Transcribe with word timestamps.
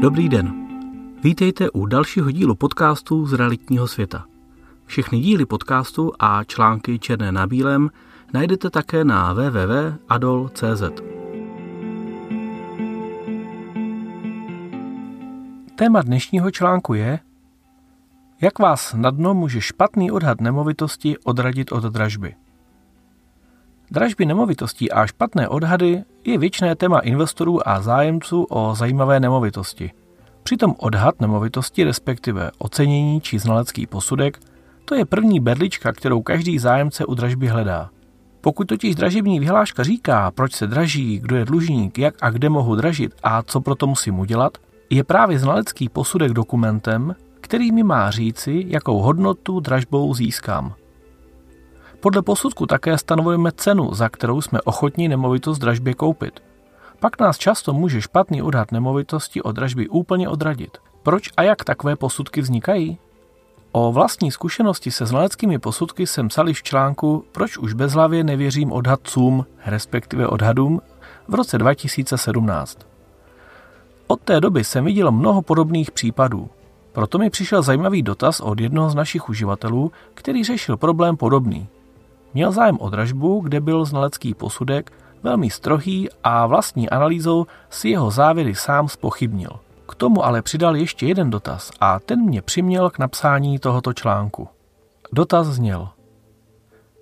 Dobrý 0.00 0.28
den. 0.28 0.68
Vítejte 1.22 1.70
u 1.70 1.86
dalšího 1.86 2.30
dílu 2.30 2.54
podcastu 2.54 3.26
z 3.26 3.32
realitního 3.32 3.88
světa. 3.88 4.24
Všechny 4.86 5.20
díly 5.20 5.46
podcastu 5.46 6.12
a 6.18 6.44
články 6.44 6.98
černé 6.98 7.32
na 7.32 7.46
bílém 7.46 7.90
najdete 8.32 8.70
také 8.70 9.04
na 9.04 9.32
www.adol.cz. 9.32 10.82
Téma 15.74 16.02
dnešního 16.02 16.50
článku 16.50 16.94
je, 16.94 17.18
jak 18.40 18.58
vás 18.58 18.94
na 18.94 19.10
dno 19.10 19.34
může 19.34 19.60
špatný 19.60 20.10
odhad 20.10 20.40
nemovitosti 20.40 21.18
odradit 21.18 21.72
od 21.72 21.84
dražby. 21.84 22.34
Dražby 23.90 24.26
nemovitostí 24.26 24.92
a 24.92 25.06
špatné 25.06 25.48
odhady 25.48 26.04
je 26.26 26.38
věčné 26.38 26.76
téma 26.76 26.98
investorů 26.98 27.68
a 27.68 27.80
zájemců 27.80 28.46
o 28.50 28.74
zajímavé 28.74 29.20
nemovitosti. 29.20 29.90
Přitom 30.42 30.74
odhad 30.78 31.20
nemovitosti, 31.20 31.84
respektive 31.84 32.50
ocenění 32.58 33.20
či 33.20 33.38
znalecký 33.38 33.86
posudek, 33.86 34.40
to 34.84 34.94
je 34.94 35.04
první 35.04 35.40
berlička, 35.40 35.92
kterou 35.92 36.22
každý 36.22 36.58
zájemce 36.58 37.06
u 37.06 37.14
dražby 37.14 37.48
hledá. 37.48 37.90
Pokud 38.40 38.66
totiž 38.66 38.94
dražební 38.94 39.40
vyhláška 39.40 39.82
říká, 39.82 40.30
proč 40.30 40.52
se 40.52 40.66
draží, 40.66 41.18
kdo 41.18 41.36
je 41.36 41.44
dlužník, 41.44 41.98
jak 41.98 42.14
a 42.20 42.30
kde 42.30 42.48
mohu 42.48 42.74
dražit 42.74 43.12
a 43.22 43.42
co 43.42 43.60
proto 43.60 43.86
musím 43.86 44.18
udělat, 44.18 44.58
je 44.90 45.04
právě 45.04 45.38
znalecký 45.38 45.88
posudek 45.88 46.32
dokumentem, 46.32 47.14
který 47.40 47.72
mi 47.72 47.82
má 47.82 48.10
říci, 48.10 48.64
jakou 48.66 48.98
hodnotu 48.98 49.60
dražbou 49.60 50.14
získám. 50.14 50.74
Podle 52.00 52.22
posudku 52.22 52.66
také 52.66 52.98
stanovujeme 52.98 53.52
cenu, 53.52 53.94
za 53.94 54.08
kterou 54.08 54.40
jsme 54.40 54.60
ochotní 54.60 55.08
nemovitost 55.08 55.58
dražbě 55.58 55.94
koupit. 55.94 56.42
Pak 57.00 57.20
nás 57.20 57.38
často 57.38 57.72
může 57.72 58.02
špatný 58.02 58.42
odhad 58.42 58.72
nemovitosti 58.72 59.42
od 59.42 59.52
dražby 59.52 59.88
úplně 59.88 60.28
odradit. 60.28 60.78
Proč 61.02 61.30
a 61.36 61.42
jak 61.42 61.64
takové 61.64 61.96
posudky 61.96 62.40
vznikají? 62.40 62.98
O 63.72 63.92
vlastní 63.92 64.30
zkušenosti 64.30 64.90
se 64.90 65.06
znaleckými 65.06 65.58
posudky 65.58 66.06
jsem 66.06 66.28
psal 66.28 66.46
v 66.52 66.62
článku 66.62 67.24
Proč 67.32 67.58
už 67.58 67.72
bezhlavě 67.72 68.24
nevěřím 68.24 68.72
odhadcům, 68.72 69.46
respektive 69.66 70.26
odhadům, 70.26 70.80
v 71.28 71.34
roce 71.34 71.58
2017. 71.58 72.78
Od 74.06 74.20
té 74.20 74.40
doby 74.40 74.64
jsem 74.64 74.84
viděl 74.84 75.12
mnoho 75.12 75.42
podobných 75.42 75.90
případů. 75.90 76.50
Proto 76.92 77.18
mi 77.18 77.30
přišel 77.30 77.62
zajímavý 77.62 78.02
dotaz 78.02 78.40
od 78.40 78.60
jednoho 78.60 78.90
z 78.90 78.94
našich 78.94 79.28
uživatelů, 79.28 79.92
který 80.14 80.44
řešil 80.44 80.76
problém 80.76 81.16
podobný. 81.16 81.68
Měl 82.34 82.52
zájem 82.52 82.78
o 82.80 82.90
dražbu, 82.90 83.40
kde 83.40 83.60
byl 83.60 83.84
znalecký 83.84 84.34
posudek 84.34 84.92
velmi 85.22 85.50
strohý 85.50 86.08
a 86.24 86.46
vlastní 86.46 86.90
analýzou 86.90 87.46
si 87.70 87.88
jeho 87.88 88.10
závěry 88.10 88.54
sám 88.54 88.88
spochybnil. 88.88 89.50
K 89.88 89.94
tomu 89.94 90.24
ale 90.24 90.42
přidal 90.42 90.76
ještě 90.76 91.06
jeden 91.06 91.30
dotaz 91.30 91.70
a 91.80 92.00
ten 92.00 92.20
mě 92.20 92.42
přiměl 92.42 92.90
k 92.90 92.98
napsání 92.98 93.58
tohoto 93.58 93.92
článku. 93.92 94.48
Dotaz 95.12 95.46
zněl. 95.46 95.88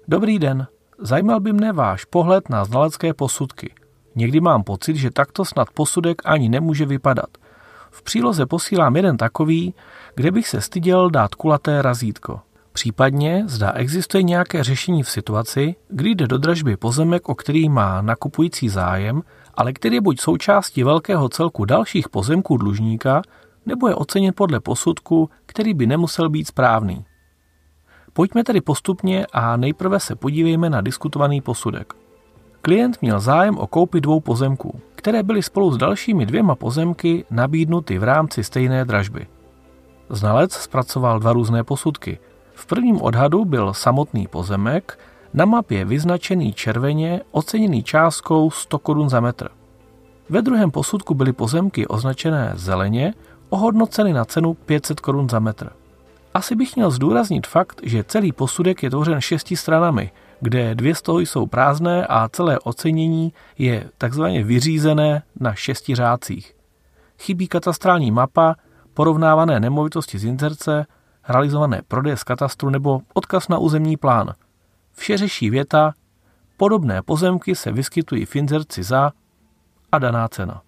Dobrý 0.08 0.39
den, 0.39 0.67
zajímal 0.98 1.41
by 1.41 1.52
mne 1.52 1.72
váš 1.72 2.05
pohled 2.05 2.48
na 2.48 2.64
znalecké 2.64 3.14
posudky. 3.14 3.75
Někdy 4.14 4.41
mám 4.41 4.62
pocit, 4.62 4.97
že 4.97 5.11
takto 5.11 5.45
snad 5.45 5.70
posudek 5.70 6.22
ani 6.25 6.48
nemůže 6.48 6.86
vypadat. 6.86 7.28
V 7.91 8.02
příloze 8.02 8.47
posílám 8.47 8.97
jeden 8.97 9.17
takový, 9.17 9.75
kde 10.14 10.30
bych 10.30 10.48
se 10.48 10.61
styděl 10.61 11.11
dát 11.11 11.34
kulaté 11.34 11.83
razítko. 11.83 12.41
Případně 12.75 13.44
zda 13.47 13.72
existuje 13.72 14.22
nějaké 14.22 14.64
řešení 14.64 15.03
v 15.03 15.11
situaci, 15.11 15.75
kdy 15.89 16.11
jde 16.11 16.27
do 16.27 16.39
dražby 16.39 16.77
pozemek, 16.77 17.28
o 17.28 17.34
který 17.34 17.69
má 17.69 18.03
nakupující 18.03 18.69
zájem, 18.69 19.22
ale 19.55 19.72
který 19.72 19.94
je 19.94 20.00
buď 20.00 20.20
součástí 20.20 20.83
velkého 20.83 21.28
celku 21.28 21.64
dalších 21.64 22.08
pozemků 22.08 22.56
dlužníka, 22.56 23.22
nebo 23.67 23.89
je 23.89 23.95
oceněn 23.95 24.33
podle 24.36 24.61
posudku, 24.61 25.30
který 25.47 25.75
by 25.75 25.86
nemusel 25.86 26.30
být 26.30 26.46
správný. 26.46 27.05
Pojďme 28.12 28.45
tedy 28.45 28.61
postupně 28.61 29.27
a 29.33 29.56
nejprve 29.56 30.01
se 30.01 30.17
podívejme 30.17 30.70
na 30.70 30.80
diskutovaný 30.80 31.41
posudek. 31.41 31.92
Klient 32.62 33.02
měl 33.02 33.20
zájem 33.20 33.58
o 33.58 33.67
koupi 33.67 34.01
dvou 34.01 34.20
pozemků, 34.20 34.80
které 34.95 35.23
byly 35.23 35.42
spolu 35.42 35.73
s 35.73 35.77
dalšími 35.77 36.27
dvěma 36.27 36.55
pozemky 36.55 37.24
nabídnuty 37.30 37.98
v 37.98 38.05
rámci 38.05 38.45
stejné 38.45 38.85
dražby. 38.85 39.27
Znalec 40.11 40.52
zpracoval 40.52 41.20
dva 41.20 41.33
různé 41.33 41.64
posudky– 41.64 42.18
v 42.55 42.67
prvním 42.67 43.03
odhadu 43.03 43.45
byl 43.45 43.75
samotný 43.75 44.27
pozemek 44.27 44.98
na 45.35 45.45
mapě 45.45 45.85
vyznačený 45.85 46.53
červeně 46.53 47.20
oceněný 47.31 47.83
částkou 47.83 48.51
100 48.51 48.79
korun 48.79 49.09
za 49.09 49.20
metr. 49.20 49.48
Ve 50.29 50.42
druhém 50.42 50.70
posudku 50.70 51.15
byly 51.15 51.33
pozemky 51.33 51.87
označené 51.87 52.53
zeleně, 52.55 53.15
ohodnoceny 53.48 54.13
na 54.13 54.25
cenu 54.25 54.55
500 54.55 55.01
korun 55.01 55.29
za 55.29 55.39
metr. 55.39 55.70
Asi 56.35 56.57
bych 56.57 56.77
měl 56.77 56.91
zdůraznit 56.91 57.47
fakt, 57.47 57.81
že 57.83 58.05
celý 58.05 58.33
posudek 58.33 58.83
je 58.83 58.91
tvořen 58.91 59.21
šesti 59.21 59.57
stranami, 59.57 60.11
kde 60.41 60.75
dvě 60.75 60.95
z 60.95 61.03
toho 61.03 61.21
jsou 61.21 61.47
prázdné 61.47 62.07
a 62.07 62.29
celé 62.29 62.59
ocenění 62.59 63.33
je 63.59 63.91
takzvaně 63.98 64.45
vyřízené 64.45 65.23
na 65.41 65.55
šesti 65.55 65.95
řádcích. 65.95 66.55
Chybí 67.19 67.48
katastrální 67.48 68.11
mapa, 68.11 68.55
porovnávané 68.95 69.61
nemovitosti 69.61 70.19
z 70.19 70.25
inzerce, 70.25 70.86
realizované 71.29 71.83
prodeje 71.89 72.17
z 72.17 72.24
katastru 72.24 72.70
nebo 72.70 73.01
odkaz 73.14 73.48
na 73.48 73.58
územní 73.58 73.96
plán. 73.96 74.33
Vše 74.92 75.17
řeší 75.17 75.51
věta, 75.51 75.92
podobné 76.57 77.02
pozemky 77.02 77.55
se 77.55 77.73
vyskytují 77.73 78.24
v 78.24 78.36
inzerci 78.36 78.83
za 78.83 79.12
a 79.92 79.98
daná 79.98 80.29
cena. 80.29 80.62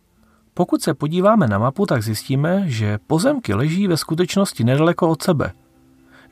Pokud 0.55 0.83
se 0.83 0.95
podíváme 0.95 1.47
na 1.47 1.59
mapu, 1.59 1.87
tak 1.87 2.03
zjistíme, 2.03 2.63
že 2.67 2.99
pozemky 3.07 3.55
leží 3.55 3.89
ve 3.89 3.97
skutečnosti 3.97 4.65
nedaleko 4.65 5.09
od 5.09 5.23
sebe. 5.23 5.53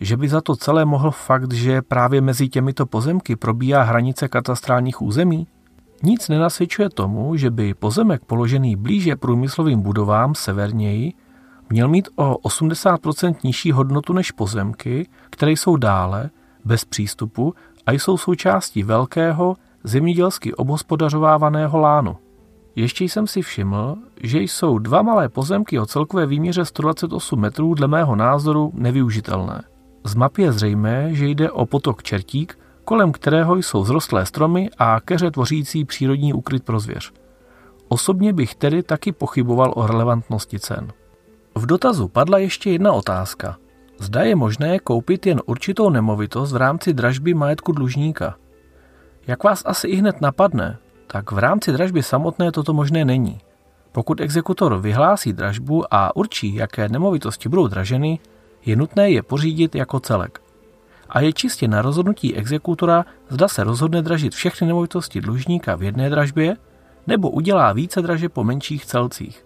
Že 0.00 0.16
by 0.16 0.28
za 0.28 0.40
to 0.40 0.56
celé 0.56 0.84
mohl 0.84 1.10
fakt, 1.10 1.52
že 1.52 1.82
právě 1.82 2.20
mezi 2.20 2.48
těmito 2.48 2.86
pozemky 2.86 3.36
probíhá 3.36 3.82
hranice 3.82 4.28
katastrálních 4.28 5.02
území? 5.02 5.46
Nic 6.02 6.28
nenasvědčuje 6.28 6.90
tomu, 6.90 7.36
že 7.36 7.50
by 7.50 7.74
pozemek 7.74 8.24
položený 8.24 8.76
blíže 8.76 9.16
průmyslovým 9.16 9.82
budovám 9.82 10.34
severněji 10.34 11.12
měl 11.70 11.88
mít 11.88 12.08
o 12.16 12.34
80% 12.34 13.34
nižší 13.44 13.72
hodnotu 13.72 14.12
než 14.12 14.30
pozemky, 14.30 15.08
které 15.30 15.52
jsou 15.52 15.76
dále, 15.76 16.30
bez 16.64 16.84
přístupu 16.84 17.54
a 17.86 17.92
jsou 17.92 18.16
součástí 18.16 18.82
velkého, 18.82 19.56
zemědělsky 19.84 20.54
obhospodařovávaného 20.54 21.78
lánu. 21.78 22.16
Ještě 22.76 23.04
jsem 23.04 23.26
si 23.26 23.42
všiml, 23.42 23.96
že 24.22 24.40
jsou 24.40 24.78
dva 24.78 25.02
malé 25.02 25.28
pozemky 25.28 25.78
o 25.78 25.86
celkové 25.86 26.26
výměře 26.26 26.64
128 26.64 27.40
metrů 27.40 27.74
dle 27.74 27.88
mého 27.88 28.16
názoru 28.16 28.70
nevyužitelné. 28.74 29.62
Z 30.04 30.14
mapy 30.14 30.42
je 30.42 30.52
zřejmé, 30.52 31.14
že 31.14 31.26
jde 31.26 31.50
o 31.50 31.66
potok 31.66 32.02
Čertík, 32.02 32.58
kolem 32.84 33.12
kterého 33.12 33.56
jsou 33.56 33.84
zrostlé 33.84 34.26
stromy 34.26 34.70
a 34.78 35.00
keře 35.00 35.30
tvořící 35.30 35.84
přírodní 35.84 36.32
úkryt 36.32 36.64
pro 36.64 36.80
zvěř. 36.80 37.12
Osobně 37.88 38.32
bych 38.32 38.54
tedy 38.54 38.82
taky 38.82 39.12
pochyboval 39.12 39.72
o 39.76 39.86
relevantnosti 39.86 40.58
cen. 40.58 40.92
V 41.54 41.66
dotazu 41.66 42.08
padla 42.08 42.38
ještě 42.38 42.70
jedna 42.70 42.92
otázka. 42.92 43.56
Zda 43.98 44.22
je 44.22 44.36
možné 44.36 44.78
koupit 44.78 45.26
jen 45.26 45.42
určitou 45.46 45.90
nemovitost 45.90 46.52
v 46.52 46.56
rámci 46.56 46.94
dražby 46.94 47.34
majetku 47.34 47.72
dlužníka. 47.72 48.34
Jak 49.26 49.44
vás 49.44 49.62
asi 49.66 49.88
i 49.88 49.96
hned 49.96 50.20
napadne, 50.20 50.78
tak 51.06 51.32
v 51.32 51.38
rámci 51.38 51.72
dražby 51.72 52.02
samotné 52.02 52.52
toto 52.52 52.72
možné 52.72 53.04
není. 53.04 53.40
Pokud 53.92 54.20
exekutor 54.20 54.80
vyhlásí 54.80 55.32
dražbu 55.32 55.94
a 55.94 56.16
určí, 56.16 56.54
jaké 56.54 56.88
nemovitosti 56.88 57.48
budou 57.48 57.66
draženy, 57.66 58.18
je 58.66 58.76
nutné 58.76 59.10
je 59.10 59.22
pořídit 59.22 59.74
jako 59.74 60.00
celek. 60.00 60.40
A 61.08 61.20
je 61.20 61.32
čistě 61.32 61.68
na 61.68 61.82
rozhodnutí 61.82 62.36
exekutora, 62.36 63.04
zda 63.28 63.48
se 63.48 63.64
rozhodne 63.64 64.02
dražit 64.02 64.34
všechny 64.34 64.66
nemovitosti 64.66 65.20
dlužníka 65.20 65.76
v 65.76 65.82
jedné 65.82 66.10
dražbě, 66.10 66.56
nebo 67.06 67.30
udělá 67.30 67.72
více 67.72 68.02
draže 68.02 68.28
po 68.28 68.44
menších 68.44 68.86
celcích. 68.86 69.43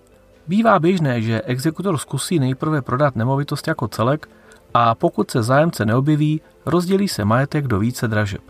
Bývá 0.48 0.78
běžné, 0.78 1.22
že 1.22 1.42
exekutor 1.42 1.98
zkusí 1.98 2.38
nejprve 2.38 2.82
prodat 2.82 3.16
nemovitost 3.16 3.68
jako 3.68 3.88
celek 3.88 4.28
a 4.74 4.94
pokud 4.94 5.30
se 5.30 5.42
zájemce 5.42 5.86
neobjeví, 5.86 6.40
rozdělí 6.66 7.08
se 7.08 7.24
majetek 7.24 7.66
do 7.66 7.78
více 7.78 8.08
dražeb. 8.08 8.40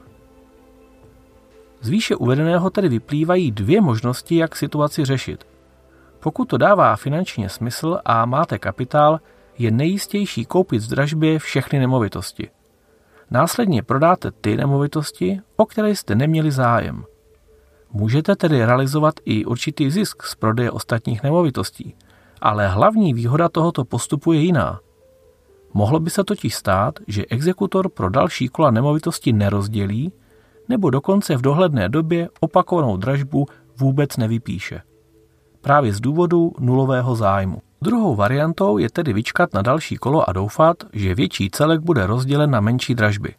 Z 1.80 1.88
výše 1.88 2.16
uvedeného 2.16 2.70
tedy 2.70 2.88
vyplývají 2.88 3.50
dvě 3.50 3.80
možnosti, 3.80 4.36
jak 4.36 4.56
situaci 4.56 5.04
řešit. 5.04 5.46
Pokud 6.20 6.44
to 6.44 6.56
dává 6.56 6.96
finančně 6.96 7.48
smysl 7.48 7.98
a 8.04 8.26
máte 8.26 8.58
kapitál, 8.58 9.20
je 9.58 9.70
nejistější 9.70 10.44
koupit 10.44 10.82
v 10.82 10.88
dražbě 10.88 11.38
všechny 11.38 11.78
nemovitosti. 11.78 12.50
Následně 13.30 13.82
prodáte 13.82 14.30
ty 14.30 14.56
nemovitosti, 14.56 15.40
o 15.56 15.66
které 15.66 15.90
jste 15.90 16.14
neměli 16.14 16.50
zájem– 16.50 17.04
Můžete 17.92 18.36
tedy 18.36 18.64
realizovat 18.64 19.14
i 19.24 19.44
určitý 19.44 19.90
zisk 19.90 20.22
z 20.22 20.34
prodeje 20.34 20.70
ostatních 20.70 21.22
nemovitostí, 21.22 21.94
ale 22.40 22.68
hlavní 22.68 23.14
výhoda 23.14 23.48
tohoto 23.48 23.84
postupu 23.84 24.32
je 24.32 24.40
jiná. 24.40 24.80
Mohlo 25.74 26.00
by 26.00 26.10
se 26.10 26.24
totiž 26.24 26.54
stát, 26.54 26.94
že 27.06 27.26
exekutor 27.26 27.88
pro 27.88 28.10
další 28.10 28.48
kola 28.48 28.70
nemovitosti 28.70 29.32
nerozdělí 29.32 30.12
nebo 30.68 30.90
dokonce 30.90 31.36
v 31.36 31.42
dohledné 31.42 31.88
době 31.88 32.28
opakovanou 32.40 32.96
dražbu 32.96 33.46
vůbec 33.76 34.16
nevypíše. 34.16 34.82
Právě 35.60 35.92
z 35.92 36.00
důvodu 36.00 36.52
nulového 36.60 37.16
zájmu. 37.16 37.62
Druhou 37.82 38.14
variantou 38.14 38.78
je 38.78 38.90
tedy 38.90 39.12
vyčkat 39.12 39.54
na 39.54 39.62
další 39.62 39.96
kolo 39.96 40.28
a 40.28 40.32
doufat, 40.32 40.76
že 40.92 41.14
větší 41.14 41.50
celek 41.50 41.80
bude 41.80 42.06
rozdělen 42.06 42.50
na 42.50 42.60
menší 42.60 42.94
dražby. 42.94 43.34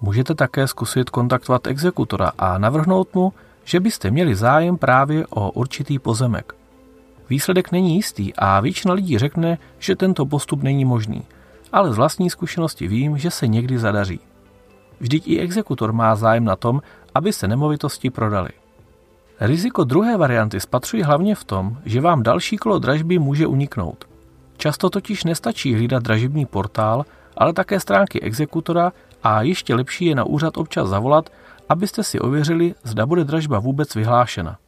Můžete 0.00 0.34
také 0.34 0.66
zkusit 0.66 1.10
kontaktovat 1.10 1.66
exekutora 1.66 2.32
a 2.38 2.58
navrhnout 2.58 3.14
mu, 3.14 3.32
že 3.70 3.80
byste 3.80 4.10
měli 4.10 4.34
zájem 4.34 4.76
právě 4.76 5.26
o 5.30 5.50
určitý 5.50 5.98
pozemek. 5.98 6.54
Výsledek 7.28 7.72
není 7.72 7.96
jistý 7.96 8.34
a 8.34 8.60
většina 8.60 8.94
lidí 8.94 9.18
řekne, 9.18 9.58
že 9.78 9.96
tento 9.96 10.26
postup 10.26 10.62
není 10.62 10.84
možný, 10.84 11.22
ale 11.72 11.92
z 11.92 11.96
vlastní 11.96 12.30
zkušenosti 12.30 12.88
vím, 12.88 13.18
že 13.18 13.30
se 13.30 13.46
někdy 13.46 13.78
zadaří. 13.78 14.20
Vždyť 15.00 15.28
i 15.28 15.38
exekutor 15.38 15.92
má 15.92 16.16
zájem 16.16 16.44
na 16.44 16.56
tom, 16.56 16.82
aby 17.14 17.32
se 17.32 17.48
nemovitosti 17.48 18.10
prodaly. 18.10 18.50
Riziko 19.40 19.84
druhé 19.84 20.16
varianty 20.16 20.60
spatřuji 20.60 21.02
hlavně 21.02 21.34
v 21.34 21.44
tom, 21.44 21.78
že 21.84 22.00
vám 22.00 22.22
další 22.22 22.56
kolo 22.56 22.78
dražby 22.78 23.18
může 23.18 23.46
uniknout. 23.46 24.04
Často 24.56 24.90
totiž 24.90 25.24
nestačí 25.24 25.74
hlídat 25.74 26.02
dražební 26.02 26.46
portál, 26.46 27.04
ale 27.36 27.52
také 27.52 27.80
stránky 27.80 28.20
exekutora 28.20 28.92
a 29.22 29.42
ještě 29.42 29.74
lepší 29.74 30.04
je 30.04 30.14
na 30.14 30.24
úřad 30.24 30.56
občas 30.56 30.88
zavolat, 30.88 31.30
abyste 31.70 32.04
si 32.04 32.20
ověřili, 32.20 32.74
zda 32.84 33.06
bude 33.06 33.24
dražba 33.24 33.58
vůbec 33.58 33.94
vyhlášena. 33.94 34.58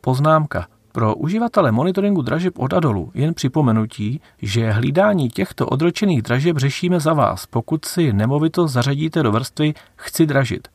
Poznámka. 0.00 0.66
Pro 0.92 1.14
uživatele 1.14 1.72
monitoringu 1.72 2.22
dražeb 2.22 2.58
od 2.58 2.72
Adolu 2.72 3.10
jen 3.14 3.34
připomenutí, 3.34 4.20
že 4.42 4.70
hlídání 4.70 5.28
těchto 5.28 5.66
odročených 5.66 6.22
dražeb 6.22 6.56
řešíme 6.56 7.00
za 7.00 7.12
vás, 7.12 7.46
pokud 7.46 7.84
si 7.84 8.12
nemovitost 8.12 8.72
zařadíte 8.72 9.22
do 9.22 9.32
vrstvy 9.32 9.74
Chci 9.96 10.26
dražit. 10.26 10.68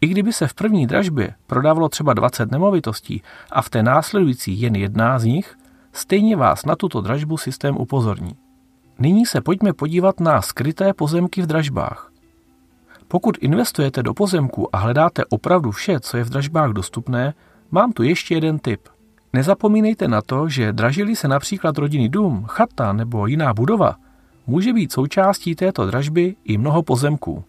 I 0.00 0.06
kdyby 0.06 0.32
se 0.32 0.46
v 0.46 0.54
první 0.54 0.86
dražbě 0.86 1.34
prodávalo 1.46 1.88
třeba 1.88 2.14
20 2.14 2.50
nemovitostí 2.50 3.22
a 3.52 3.62
v 3.62 3.70
té 3.70 3.82
následující 3.82 4.60
jen 4.60 4.76
jedna 4.76 5.18
z 5.18 5.24
nich, 5.24 5.58
stejně 5.92 6.36
vás 6.36 6.64
na 6.64 6.76
tuto 6.76 7.00
dražbu 7.00 7.36
systém 7.36 7.76
upozorní. 7.76 8.32
Nyní 8.98 9.26
se 9.26 9.40
pojďme 9.40 9.72
podívat 9.72 10.20
na 10.20 10.42
skryté 10.42 10.94
pozemky 10.94 11.42
v 11.42 11.46
dražbách. 11.46 12.10
Pokud 13.08 13.38
investujete 13.40 14.02
do 14.02 14.14
pozemku 14.14 14.76
a 14.76 14.78
hledáte 14.78 15.24
opravdu 15.24 15.70
vše, 15.70 16.00
co 16.00 16.16
je 16.16 16.24
v 16.24 16.30
dražbách 16.30 16.70
dostupné, 16.70 17.34
mám 17.70 17.92
tu 17.92 18.02
ještě 18.02 18.34
jeden 18.34 18.58
tip. 18.58 18.88
Nezapomínejte 19.32 20.08
na 20.08 20.22
to, 20.22 20.48
že 20.48 20.72
dražili 20.72 21.16
se 21.16 21.28
například 21.28 21.78
rodinný 21.78 22.08
dům, 22.08 22.44
chata 22.48 22.92
nebo 22.92 23.26
jiná 23.26 23.54
budova, 23.54 23.96
může 24.46 24.72
být 24.72 24.92
součástí 24.92 25.54
této 25.54 25.86
dražby 25.86 26.36
i 26.44 26.58
mnoho 26.58 26.82
pozemků. 26.82 27.44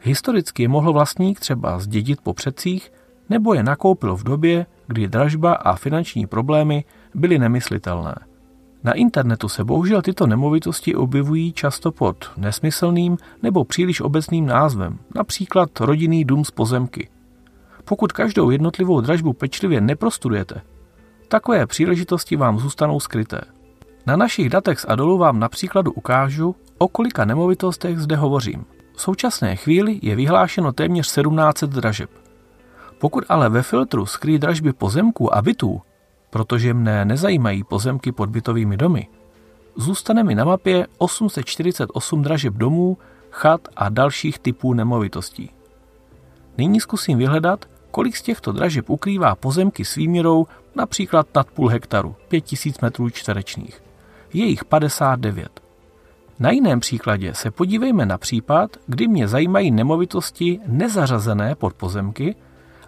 Historicky 0.00 0.62
je 0.62 0.68
mohl 0.68 0.92
vlastník 0.92 1.40
třeba 1.40 1.78
zdědit 1.78 2.20
po 2.20 2.34
předcích 2.34 2.92
nebo 3.30 3.54
je 3.54 3.62
nakoupil 3.62 4.16
v 4.16 4.24
době, 4.24 4.66
kdy 4.86 5.08
dražba 5.08 5.52
a 5.52 5.76
finanční 5.76 6.26
problémy 6.26 6.84
byly 7.14 7.38
nemyslitelné. 7.38 8.14
Na 8.84 8.92
internetu 8.92 9.48
se 9.48 9.64
bohužel 9.64 10.02
tyto 10.02 10.26
nemovitosti 10.26 10.94
objevují 10.94 11.52
často 11.52 11.92
pod 11.92 12.30
nesmyslným 12.36 13.16
nebo 13.42 13.64
příliš 13.64 14.00
obecným 14.00 14.46
názvem, 14.46 14.98
například 15.14 15.80
rodinný 15.80 16.24
dům 16.24 16.44
z 16.44 16.50
pozemky. 16.50 17.08
Pokud 17.84 18.12
každou 18.12 18.50
jednotlivou 18.50 19.00
dražbu 19.00 19.32
pečlivě 19.32 19.80
neprostudujete, 19.80 20.60
takové 21.28 21.66
příležitosti 21.66 22.36
vám 22.36 22.58
zůstanou 22.58 23.00
skryté. 23.00 23.40
Na 24.06 24.16
našich 24.16 24.50
datech 24.50 24.80
z 24.80 24.86
Adolu 24.88 25.18
vám 25.18 25.38
například 25.38 25.86
ukážu, 25.88 26.56
o 26.78 26.88
kolika 26.88 27.24
nemovitostech 27.24 27.98
zde 27.98 28.16
hovořím. 28.16 28.64
V 28.96 29.02
současné 29.02 29.56
chvíli 29.56 29.98
je 30.02 30.16
vyhlášeno 30.16 30.72
téměř 30.72 31.06
1700 31.06 31.70
dražeb. 31.70 32.10
Pokud 32.98 33.24
ale 33.28 33.48
ve 33.48 33.62
filtru 33.62 34.06
skrý 34.06 34.38
dražby 34.38 34.72
pozemků 34.72 35.34
a 35.34 35.42
bytů, 35.42 35.80
protože 36.30 36.74
mne 36.74 37.04
nezajímají 37.04 37.64
pozemky 37.64 38.12
pod 38.12 38.30
bytovými 38.30 38.76
domy, 38.76 39.08
zůstane 39.76 40.24
mi 40.24 40.34
na 40.34 40.44
mapě 40.44 40.86
848 40.98 42.22
dražeb 42.22 42.54
domů, 42.54 42.98
chat 43.30 43.68
a 43.76 43.88
dalších 43.88 44.38
typů 44.38 44.74
nemovitostí. 44.74 45.50
Nyní 46.58 46.80
zkusím 46.80 47.18
vyhledat, 47.18 47.64
kolik 47.90 48.16
z 48.16 48.22
těchto 48.22 48.52
dražeb 48.52 48.90
ukrývá 48.90 49.34
pozemky 49.34 49.84
s 49.84 49.94
výměrou 49.94 50.46
například 50.74 51.26
nad 51.34 51.50
půl 51.50 51.68
hektaru, 51.68 52.16
5000 52.28 52.80
metrů 52.80 53.10
čtverečních. 53.10 53.82
Je 54.32 54.44
jich 54.44 54.64
59. 54.64 55.60
Na 56.38 56.50
jiném 56.50 56.80
příkladě 56.80 57.34
se 57.34 57.50
podívejme 57.50 58.06
na 58.06 58.18
případ, 58.18 58.76
kdy 58.86 59.08
mě 59.08 59.28
zajímají 59.28 59.70
nemovitosti 59.70 60.60
nezařazené 60.66 61.54
pod 61.54 61.74
pozemky, 61.74 62.36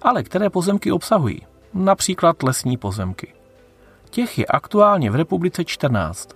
ale 0.02 0.22
které 0.22 0.50
pozemky 0.50 0.92
obsahují, 0.92 1.42
například 1.74 2.42
lesní 2.42 2.76
pozemky. 2.76 3.34
Těch 4.10 4.38
je 4.38 4.46
aktuálně 4.46 5.10
v 5.10 5.14
republice 5.14 5.64
14. 5.64 6.28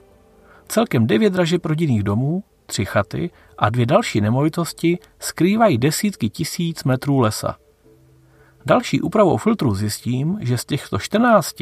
Celkem 0.68 1.06
9 1.06 1.30
dražeb 1.30 1.64
rodinných 1.64 2.02
domů, 2.02 2.44
tři 2.66 2.84
chaty 2.84 3.30
a 3.58 3.70
dvě 3.70 3.86
další 3.86 4.20
nemovitosti 4.20 4.98
skrývají 5.18 5.78
desítky 5.78 6.30
tisíc 6.30 6.84
metrů 6.84 7.18
lesa. 7.20 7.56
Další 8.66 9.00
úpravou 9.00 9.36
filtru 9.36 9.74
zjistím, 9.74 10.38
že 10.40 10.58
z 10.58 10.64
těchto 10.64 10.98
14 10.98 11.60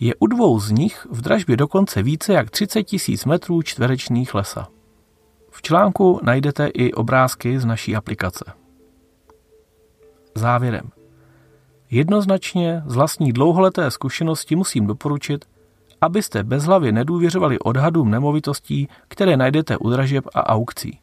je 0.00 0.14
u 0.18 0.26
dvou 0.26 0.60
z 0.60 0.70
nich 0.70 1.06
v 1.10 1.20
dražbě 1.20 1.56
dokonce 1.56 2.02
více 2.02 2.32
jak 2.32 2.50
30 2.50 2.82
tisíc 2.82 3.24
metrů 3.24 3.62
čtverečných 3.62 4.34
lesa. 4.34 4.68
V 5.50 5.62
článku 5.62 6.20
najdete 6.22 6.66
i 6.66 6.92
obrázky 6.92 7.58
z 7.58 7.64
naší 7.64 7.96
aplikace. 7.96 8.44
Závěrem. 10.34 10.97
Jednoznačně 11.90 12.82
z 12.86 12.94
vlastní 12.94 13.32
dlouholeté 13.32 13.90
zkušenosti 13.90 14.56
musím 14.56 14.86
doporučit, 14.86 15.44
abyste 16.00 16.44
bezhlavě 16.44 16.92
nedůvěřovali 16.92 17.58
odhadům 17.58 18.10
nemovitostí, 18.10 18.88
které 19.08 19.36
najdete 19.36 19.76
u 19.76 19.90
dražeb 19.90 20.24
a 20.34 20.48
aukcí. 20.48 20.98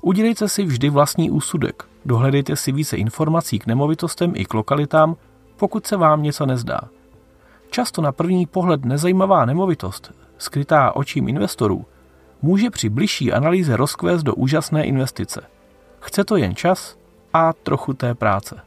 Udělejte 0.00 0.48
si 0.48 0.64
vždy 0.64 0.90
vlastní 0.90 1.30
úsudek, 1.30 1.84
dohledejte 2.04 2.56
si 2.56 2.72
více 2.72 2.96
informací 2.96 3.58
k 3.58 3.66
nemovitostem 3.66 4.32
i 4.36 4.44
k 4.44 4.54
lokalitám, 4.54 5.16
pokud 5.56 5.86
se 5.86 5.96
vám 5.96 6.22
něco 6.22 6.46
nezdá. 6.46 6.80
Často 7.70 8.02
na 8.02 8.12
první 8.12 8.46
pohled 8.46 8.84
nezajímavá 8.84 9.44
nemovitost, 9.44 10.12
skrytá 10.38 10.96
očím 10.96 11.28
investorů, 11.28 11.84
může 12.42 12.70
při 12.70 12.88
bližší 12.88 13.32
analýze 13.32 13.76
rozkvést 13.76 14.22
do 14.22 14.34
úžasné 14.34 14.84
investice. 14.84 15.42
Chce 16.00 16.24
to 16.24 16.36
jen 16.36 16.54
čas 16.54 16.96
a 17.32 17.52
trochu 17.52 17.92
té 17.92 18.14
práce. 18.14 18.60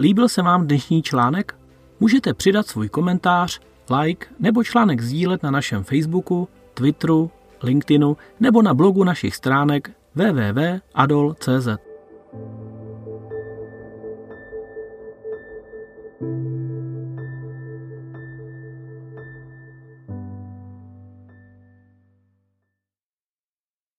Líbil 0.00 0.28
se 0.28 0.42
vám 0.42 0.66
dnešní 0.66 1.02
článek? 1.02 1.54
Můžete 2.00 2.34
přidat 2.34 2.66
svůj 2.66 2.88
komentář, 2.88 3.60
like 4.00 4.26
nebo 4.38 4.64
článek 4.64 5.00
sdílet 5.00 5.42
na 5.42 5.50
našem 5.50 5.84
Facebooku, 5.84 6.48
Twitteru, 6.74 7.30
LinkedInu 7.62 8.16
nebo 8.40 8.62
na 8.62 8.74
blogu 8.74 9.04
našich 9.04 9.36
stránek 9.36 9.90
www.adol.cz. 10.14 11.89